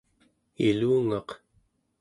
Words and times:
ilungaq 0.67 1.29